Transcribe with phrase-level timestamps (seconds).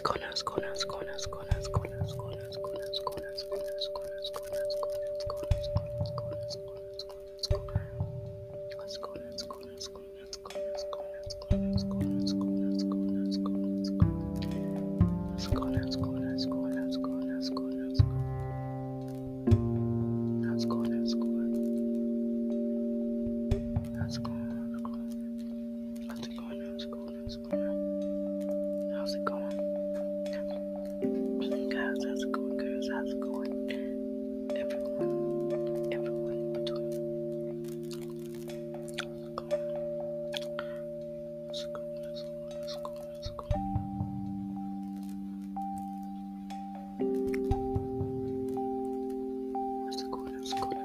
[0.00, 2.41] conas, conas, conas, conas, conas, conas.
[35.92, 36.52] everyone.
[36.54, 36.78] Let's go.
[41.48, 43.44] Let's go, let's go, let's go.
[49.86, 50.81] Let's go, let's go, let's go.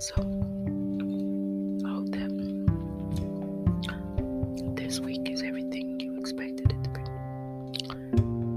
[0.00, 2.30] So I hope that
[4.76, 7.00] this week is everything you expected it to be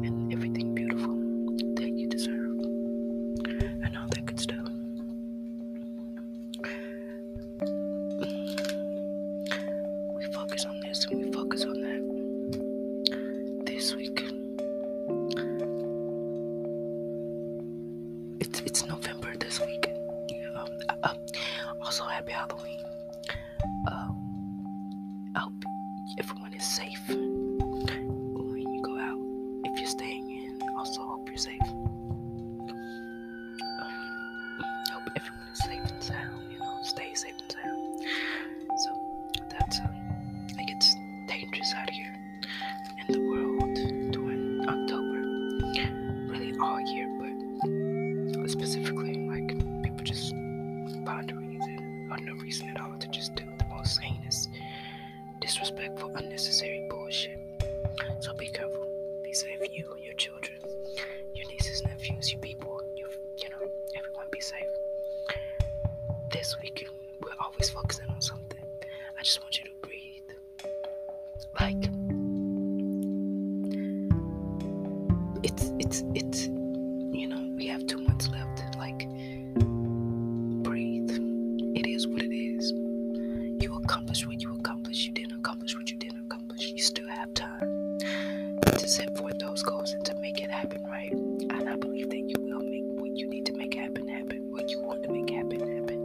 [0.05, 1.15] and everything beautiful
[1.75, 4.67] that you deserve and all that good stuff.
[10.15, 12.01] We focus on this and we focus on that
[13.65, 14.23] this week.
[18.39, 19.90] It's it's November this week
[20.61, 21.13] um, uh, uh,
[21.83, 22.79] also happy Halloween.
[23.87, 25.63] Um, I hope
[26.19, 27.20] everyone is safe.
[53.01, 54.47] to just do the most heinous,
[55.41, 57.39] disrespectful, unnecessary bullshit.
[58.19, 58.87] So be careful.
[59.23, 60.57] Be safe, you, and your children,
[61.33, 64.67] your nieces, nephews, your people, your, you know, everyone be safe.
[66.31, 66.87] This week,
[67.21, 68.59] we're always focusing on something.
[69.19, 69.70] I just want you to
[87.35, 91.11] time to set forth those goals and to make it happen, right?
[91.11, 94.69] And I believe that you will make what you need to make happen happen, what
[94.69, 96.01] you want to make happen happen.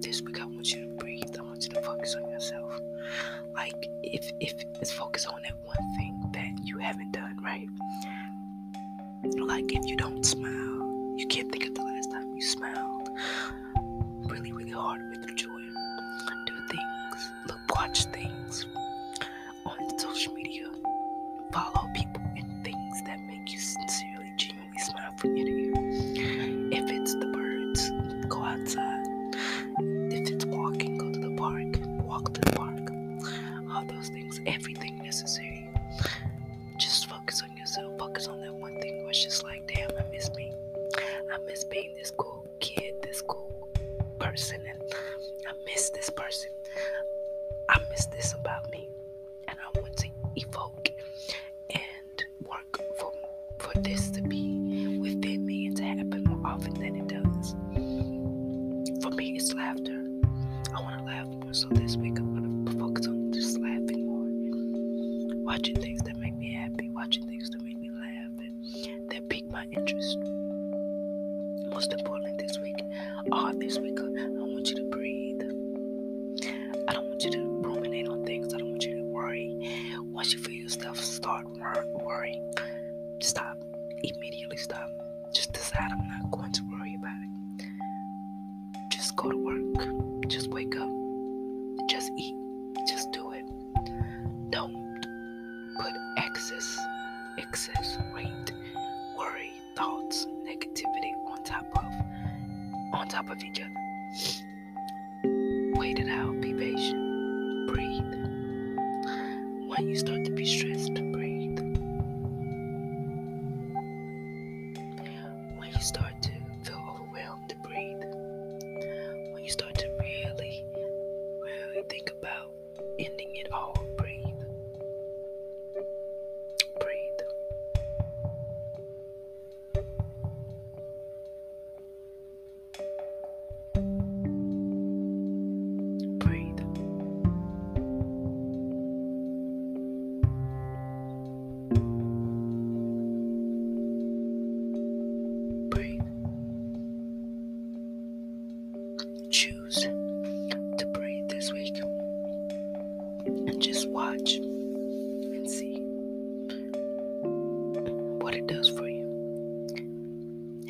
[0.00, 1.36] This week, I want you to breathe.
[1.38, 2.80] I want you to focus on yourself.
[3.54, 7.68] Like, if if it's focus on that one thing that you haven't done, right?
[9.24, 12.75] Like, if you don't smile, you can't think of the last time you smiled
[42.06, 43.68] this cool kid, this cool
[44.20, 44.80] person, and
[45.44, 46.50] I miss this person.
[47.68, 48.88] I miss this about me,
[49.48, 50.92] and I want to evoke
[51.70, 53.12] and work for
[53.58, 57.56] for this to be within me and to happen more often than it does.
[59.02, 60.00] For me, it's laughter.
[60.76, 62.20] I want to laugh more, so this week
[103.26, 103.70] top of each other.
[105.74, 108.02] Wait it out, be patient, breathe.
[109.68, 111.05] When you start to be stressed,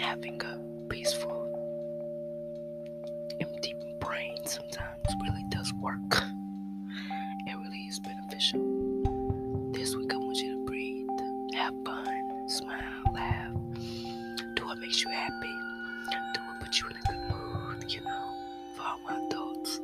[0.06, 1.50] Having a peaceful,
[3.40, 6.22] empty brain sometimes really does work.
[7.48, 8.60] It really is beneficial.
[9.72, 11.08] This week, I want you to breathe,
[11.56, 13.52] have fun, smile, laugh,
[14.54, 15.54] do what makes you happy,
[16.34, 18.34] do what puts you in a good mood, you know,
[18.76, 19.80] for all my adults.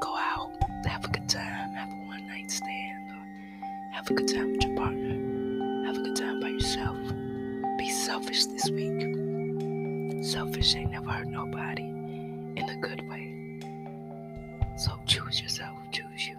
[0.00, 0.50] Go out,
[0.86, 3.24] have a good time, have a one night stand, or
[3.92, 6.98] have a good time with your partner, have a good time by yourself.
[7.78, 9.11] Be selfish this week.
[10.62, 13.58] Selfish ain't never hurt nobody in a good way.
[14.78, 16.36] So choose yourself, choose you,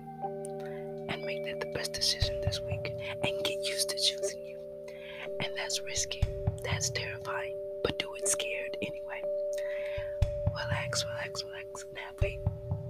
[1.09, 2.93] and make that the best decision this week.
[3.21, 4.57] And get used to choosing you.
[5.41, 6.23] And that's risky,
[6.63, 9.21] that's terrifying, but do it scared anyway.
[10.47, 12.39] Relax, relax, relax, and have a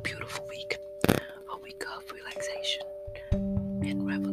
[0.03, 0.77] beautiful week.
[1.09, 2.85] A week of relaxation
[3.31, 4.32] and revelations.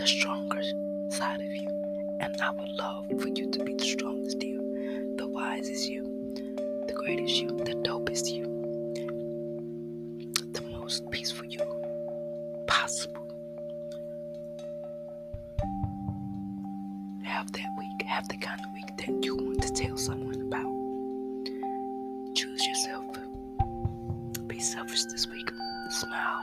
[0.00, 0.62] The stronger
[1.10, 1.68] side of you.
[2.20, 6.32] And I would love for you to be the strongest you, the wisest you,
[6.86, 8.44] the greatest you, the dopest you,
[10.52, 11.60] the most peaceful you
[12.66, 13.28] possible.
[17.22, 20.72] Have that week, have the kind of week that you want to tell someone about.
[22.34, 23.04] Choose yourself.
[24.46, 25.50] Be selfish this week.
[25.90, 26.42] Smile.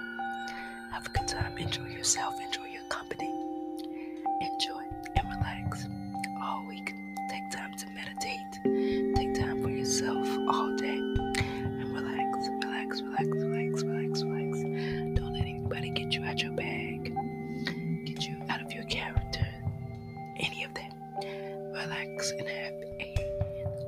[0.91, 1.57] Have a good time.
[1.57, 2.35] Enjoy yourself.
[2.45, 2.56] Enjoy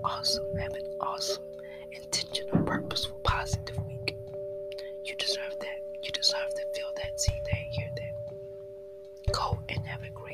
[0.10, 1.44] awesome, have an awesome,
[1.92, 4.16] intentional, purposeful, positive week.
[5.06, 5.82] You deserve that.
[6.02, 9.34] You deserve to feel that, see that, hear that.
[9.34, 10.29] Go and have a great